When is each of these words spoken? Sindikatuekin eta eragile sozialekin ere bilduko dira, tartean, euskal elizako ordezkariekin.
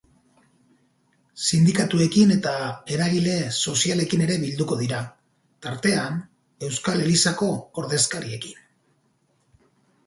Sindikatuekin 1.47 2.33
eta 2.35 2.53
eragile 2.95 3.35
sozialekin 3.73 4.25
ere 4.29 4.39
bilduko 4.47 4.79
dira, 4.81 5.03
tartean, 5.67 6.19
euskal 6.71 7.07
elizako 7.07 7.53
ordezkariekin. 7.85 8.59